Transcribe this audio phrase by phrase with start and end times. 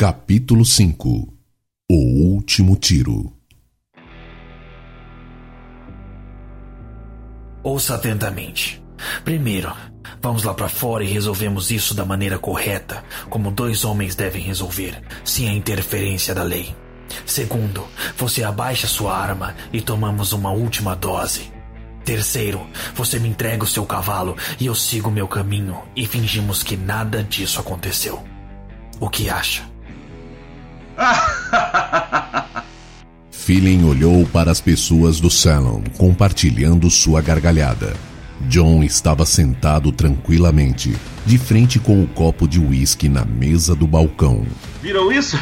[0.00, 1.28] Capítulo 5
[1.90, 1.94] O
[2.32, 3.34] Último Tiro
[7.62, 8.82] Ouça atentamente.
[9.26, 9.70] Primeiro,
[10.22, 14.98] vamos lá para fora e resolvemos isso da maneira correta, como dois homens devem resolver,
[15.22, 16.74] sem a interferência da lei.
[17.26, 17.86] Segundo,
[18.16, 21.52] você abaixa sua arma e tomamos uma última dose.
[22.06, 26.74] Terceiro, você me entrega o seu cavalo e eu sigo meu caminho e fingimos que
[26.74, 28.24] nada disso aconteceu.
[28.98, 29.69] O que acha?
[33.30, 37.94] Feeling olhou para as pessoas do salão, compartilhando sua gargalhada.
[38.42, 44.46] John estava sentado tranquilamente, de frente com o copo de uísque na mesa do balcão.
[44.82, 45.38] Viram isso?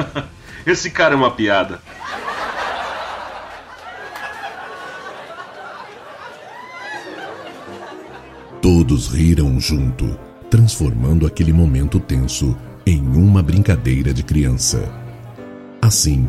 [0.66, 1.80] Esse cara é uma piada.
[8.62, 10.18] Todos riram junto,
[10.50, 14.99] transformando aquele momento tenso em uma brincadeira de criança.
[15.90, 16.28] Assim,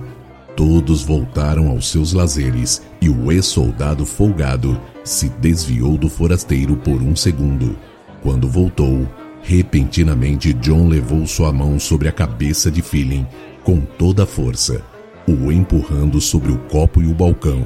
[0.57, 7.15] todos voltaram aos seus lazeres e o ex-soldado folgado se desviou do forasteiro por um
[7.15, 7.77] segundo.
[8.23, 9.07] Quando voltou,
[9.43, 13.27] repentinamente John levou sua mão sobre a cabeça de Feeling
[13.63, 14.83] com toda a força,
[15.27, 17.63] o empurrando sobre o copo e o balcão.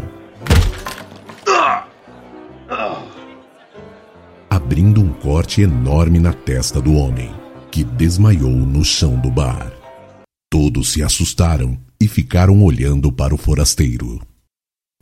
[4.49, 7.31] Abrindo um corte enorme na testa do homem,
[7.71, 9.71] que desmaiou no chão do bar.
[10.49, 14.21] Todos se assustaram e ficaram olhando para o forasteiro.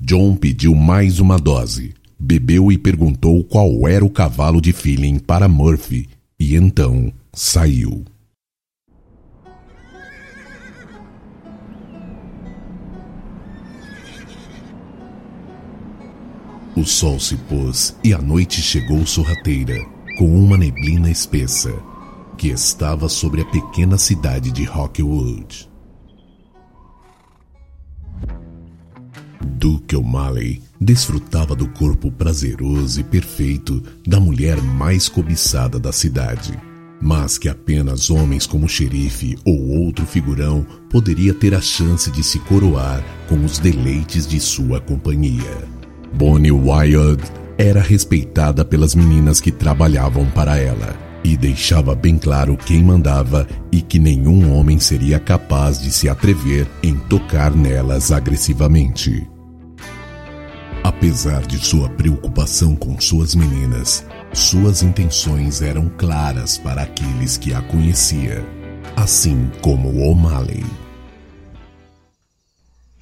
[0.01, 5.49] John pediu mais uma dose, bebeu e perguntou qual era o cavalo de feeling para
[5.49, 8.05] Murphy, e então saiu.
[16.75, 19.77] O sol se pôs e a noite chegou sorrateira,
[20.17, 21.71] com uma neblina espessa,
[22.37, 25.72] que estava sobre a pequena cidade de Rockwood.
[29.63, 36.51] Duke O'Malley desfrutava do corpo prazeroso e perfeito da mulher mais cobiçada da cidade,
[37.01, 42.21] mas que apenas homens como o xerife ou outro figurão poderia ter a chance de
[42.21, 45.57] se coroar com os deleites de sua companhia.
[46.13, 47.23] Bonnie Wyatt
[47.57, 53.81] era respeitada pelas meninas que trabalhavam para ela e deixava bem claro quem mandava e
[53.81, 59.31] que nenhum homem seria capaz de se atrever em tocar nelas agressivamente.
[60.83, 67.61] Apesar de sua preocupação com suas meninas, suas intenções eram claras para aqueles que a
[67.61, 68.43] conhecia,
[68.93, 70.65] assim como O'Malley.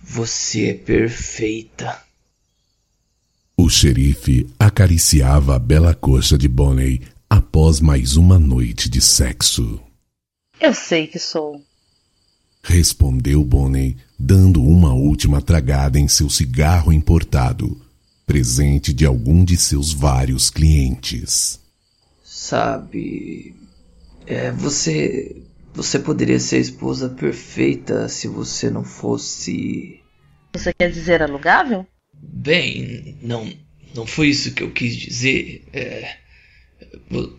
[0.03, 1.99] Você é perfeita.
[3.57, 9.81] O xerife acariciava a bela coxa de Bonnie após mais uma noite de sexo.
[10.59, 11.59] Eu sei que sou.
[12.63, 17.79] Respondeu Bonnie, dando uma última tragada em seu cigarro importado,
[18.25, 21.59] presente de algum de seus vários clientes.
[22.23, 23.55] Sabe,
[24.27, 25.41] é, você
[25.73, 30.01] você poderia ser a esposa perfeita se você não fosse.
[30.53, 31.87] Você quer dizer alugável?
[32.13, 33.51] Bem, não,
[33.95, 35.63] não foi isso que eu quis dizer.
[35.71, 36.17] É,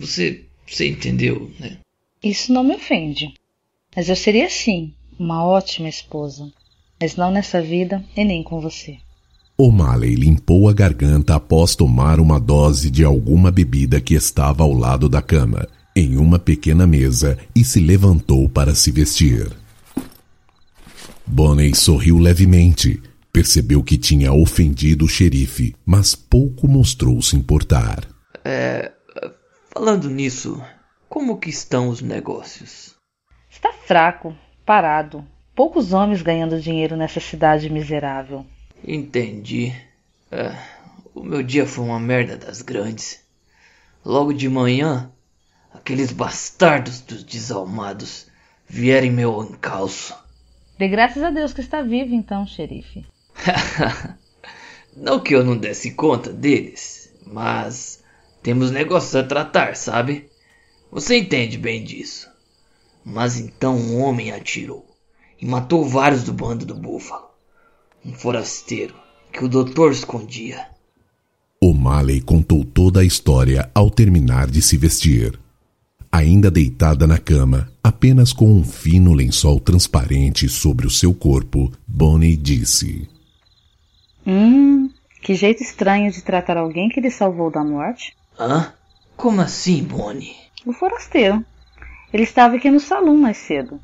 [0.01, 1.79] você, você entendeu, né?
[2.23, 3.35] Isso não me ofende.
[3.95, 6.51] Mas eu seria sim uma ótima esposa.
[7.01, 8.99] Mas não nessa vida e nem com você.
[9.59, 15.09] O'Malley limpou a garganta após tomar uma dose de alguma bebida que estava ao lado
[15.09, 19.53] da cama, em uma pequena mesa, e se levantou para se vestir.
[21.27, 23.03] Bonnie sorriu levemente.
[23.33, 28.07] Percebeu que tinha ofendido o xerife, mas pouco mostrou se importar.
[28.45, 28.93] É,
[29.73, 30.61] falando nisso,
[31.09, 32.95] como que estão os negócios?
[33.51, 34.35] Está fraco,
[34.73, 35.23] parado.
[35.55, 38.47] Poucos homens ganhando dinheiro nessa cidade miserável.
[38.83, 39.71] Entendi.
[40.31, 40.57] É,
[41.15, 43.23] o meu dia foi uma merda das grandes.
[44.03, 45.13] Logo de manhã,
[45.75, 48.29] aqueles bastardos dos desalmados
[48.67, 50.17] vieram em meu encalço.
[50.79, 53.05] Dê graças a Deus que está vivo então, xerife.
[54.97, 58.03] não que eu não desse conta deles, mas
[58.43, 60.31] temos negócios a tratar, sabe?
[60.91, 62.32] Você entende bem disso.
[63.05, 64.87] Mas então um homem atirou
[65.41, 67.27] e matou vários do bando do búfalo.
[68.05, 68.95] Um forasteiro
[69.33, 70.67] que o doutor escondia.
[71.61, 75.39] O'Malley contou toda a história ao terminar de se vestir.
[76.11, 82.37] Ainda deitada na cama, apenas com um fino lençol transparente sobre o seu corpo, Bonnie
[82.37, 83.09] disse:
[84.27, 84.91] Hum,
[85.23, 88.15] que jeito estranho de tratar alguém que lhe salvou da morte.
[88.39, 88.73] Hã?
[89.17, 90.35] Como assim, Bonnie?
[90.67, 91.45] O forasteiro.
[92.13, 93.81] Ele estava aqui no salão mais cedo.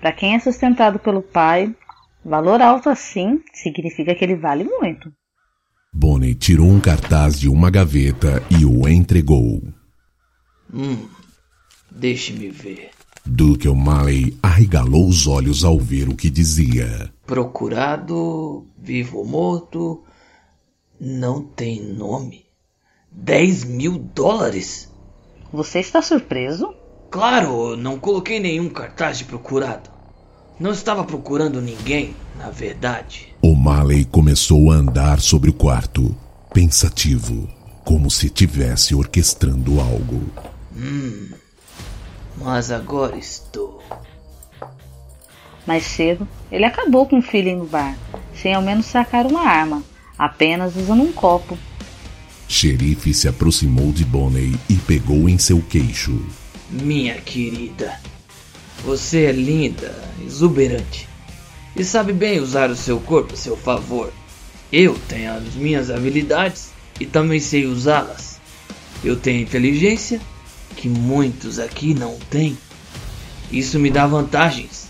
[0.00, 1.74] Para quem é sustentado pelo pai,
[2.24, 5.12] valor alto assim significa que ele vale muito.
[5.92, 9.62] Bonnie tirou um cartaz de uma gaveta e o entregou.
[10.72, 11.08] Hum,
[11.90, 12.90] deixe-me ver.
[13.26, 17.12] Duke O'Malley arregalou os olhos ao ver o que dizia.
[17.26, 20.02] Procurado, vivo ou morto,
[20.98, 22.46] não tem nome.
[23.12, 24.90] 10 mil dólares?
[25.52, 26.74] Você está surpreso?
[27.10, 29.90] Claro, não coloquei nenhum cartaz de procurado.
[30.60, 33.34] Não estava procurando ninguém, na verdade.
[33.42, 36.14] O'Malley começou a andar sobre o quarto,
[36.54, 37.48] pensativo,
[37.84, 40.22] como se estivesse orquestrando algo.
[40.76, 41.30] Hum,
[42.36, 43.82] mas agora estou.
[45.66, 47.98] Mais cedo, ele acabou com o feeling no bar,
[48.40, 49.82] sem ao menos sacar uma arma,
[50.16, 51.58] apenas usando um copo.
[52.46, 56.20] Xerife se aproximou de Bonnie e pegou em seu queixo.
[56.70, 57.98] Minha querida,
[58.84, 59.92] você é linda,
[60.24, 61.08] exuberante
[61.74, 64.12] e sabe bem usar o seu corpo a seu favor.
[64.72, 68.38] Eu tenho as minhas habilidades e também sei usá-las.
[69.02, 70.20] Eu tenho inteligência
[70.76, 72.56] que muitos aqui não têm.
[73.50, 74.88] Isso me dá vantagens.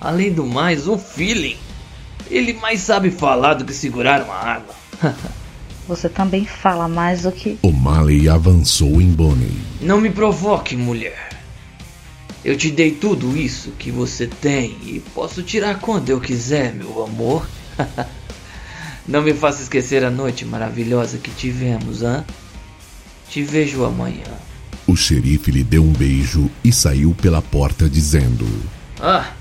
[0.00, 1.56] Além do mais, o feeling.
[2.30, 4.74] Ele mais sabe falar do que segurar uma arma.
[5.88, 7.58] Você também fala mais do que.
[7.62, 9.56] O'Malley avançou em Bonnie.
[9.80, 11.30] Não me provoque, mulher.
[12.44, 17.02] Eu te dei tudo isso que você tem e posso tirar quando eu quiser, meu
[17.02, 17.48] amor.
[19.08, 22.22] Não me faça esquecer a noite maravilhosa que tivemos, hã?
[23.30, 24.26] Te vejo amanhã.
[24.86, 28.46] O xerife lhe deu um beijo e saiu pela porta dizendo:
[29.00, 29.32] Ah,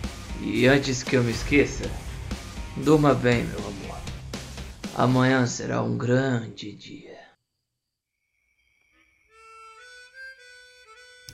[0.42, 1.90] e antes que eu me esqueça,
[2.78, 3.67] durma bem, meu amor.
[4.98, 7.18] Amanhã será um grande dia.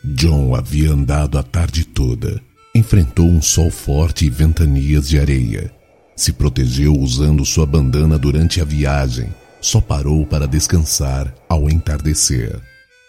[0.03, 2.41] John havia andado a tarde toda.
[2.75, 5.73] Enfrentou um sol forte e ventanias de areia.
[6.13, 9.33] Se protegeu usando sua bandana durante a viagem.
[9.61, 12.59] Só parou para descansar ao entardecer.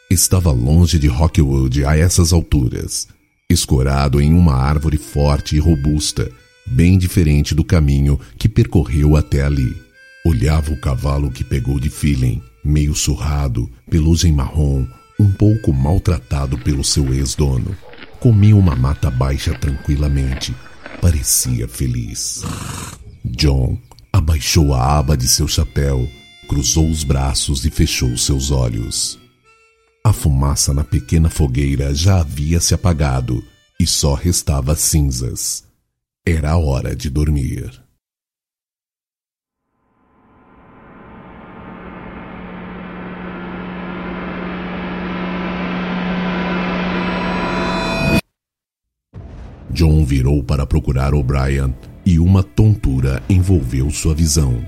[0.08, 3.08] Estava longe de Rockwood a essas alturas,
[3.50, 6.30] escorado em uma árvore forte e robusta,
[6.64, 9.83] bem diferente do caminho que percorreu até ali.
[10.26, 14.86] Olhava o cavalo que pegou de feeling, meio surrado, pelugem marrom,
[15.20, 17.76] um pouco maltratado pelo seu ex-dono.
[18.20, 20.54] Comia uma mata baixa tranquilamente.
[21.00, 22.42] Parecia feliz.
[23.22, 23.78] John
[24.10, 26.08] abaixou a aba de seu chapéu,
[26.48, 29.18] cruzou os braços e fechou seus olhos.
[30.02, 33.44] A fumaça na pequena fogueira já havia se apagado
[33.78, 35.64] e só restava cinzas.
[36.24, 37.83] Era hora de dormir.
[49.74, 51.74] John virou para procurar O'Brien
[52.06, 54.64] e uma tontura envolveu sua visão.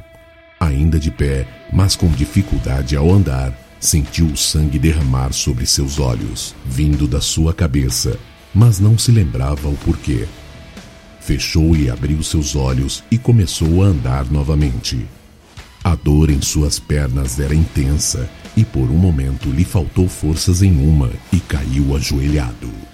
[0.59, 6.57] Ainda de pé, mas com dificuldade ao andar, sentiu o sangue derramar sobre seus olhos,
[6.65, 8.19] vindo da sua cabeça,
[8.53, 10.27] mas não se lembrava o porquê.
[11.21, 15.07] Fechou e abriu seus olhos e começou a andar novamente.
[15.85, 20.85] A dor em suas pernas era intensa e por um momento lhe faltou forças em
[20.85, 22.86] uma e caiu ajoelhado.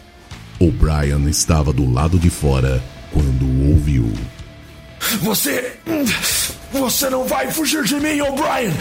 [0.63, 2.81] O'Brien estava do lado de fora
[3.11, 4.13] quando o ouviu.
[5.21, 5.77] Você.
[6.71, 8.73] Você não vai fugir de mim, O'Brien!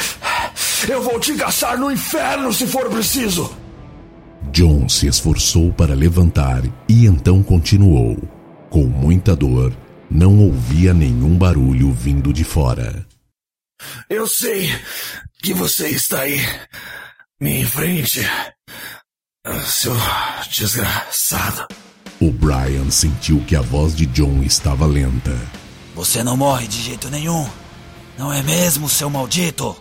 [0.88, 3.52] Eu vou te gastar no inferno se for preciso!
[4.52, 8.18] John se esforçou para levantar e então continuou.
[8.70, 9.76] Com muita dor,
[10.10, 13.06] não ouvia nenhum barulho vindo de fora.
[14.08, 14.70] Eu sei
[15.42, 16.40] que você está aí,
[17.40, 18.22] me frente.
[19.66, 19.96] Seu
[20.52, 21.66] desgraçado.
[22.20, 25.36] O Brian sentiu que a voz de John estava lenta.
[25.96, 27.50] Você não morre de jeito nenhum.
[28.20, 29.76] Não é mesmo, seu maldito?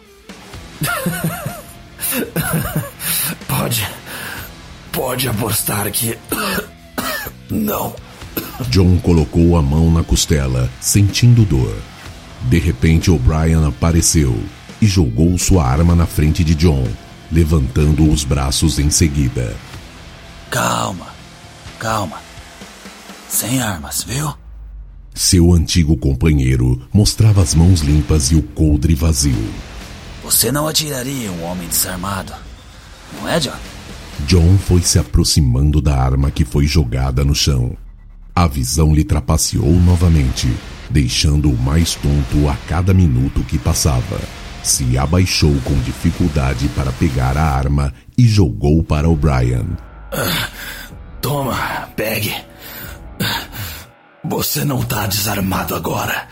[3.46, 3.86] pode.
[4.92, 6.16] Pode apostar que.
[7.50, 7.94] Não.
[8.70, 11.76] John colocou a mão na costela, sentindo dor.
[12.48, 14.42] De repente, O'Brien apareceu
[14.80, 16.88] e jogou sua arma na frente de John,
[17.30, 19.56] levantando os braços em seguida.
[20.50, 21.06] Calma,
[21.78, 22.18] calma.
[23.28, 24.34] Sem armas, viu?
[25.14, 29.52] Seu antigo companheiro mostrava as mãos limpas e o coldre vazio.
[30.24, 32.32] Você não atiraria um homem desarmado,
[33.14, 33.56] não é, John?
[34.26, 37.76] John foi se aproximando da arma que foi jogada no chão.
[38.34, 40.48] A visão lhe trapaceou novamente,
[40.88, 44.20] deixando-o mais tonto a cada minuto que passava
[44.62, 49.76] se abaixou com dificuldade para pegar a arma e jogou para O'Brien.
[51.20, 52.34] Toma, pegue.
[54.24, 56.28] Você não tá desarmado agora.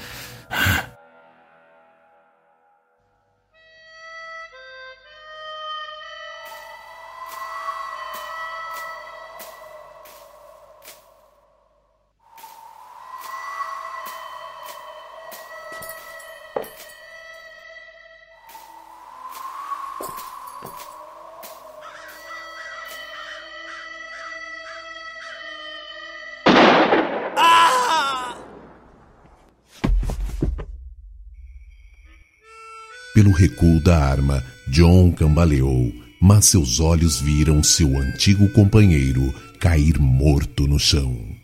[33.18, 40.68] Pelo recuo da arma, John cambaleou, mas seus olhos viram seu antigo companheiro cair morto
[40.68, 41.37] no chão.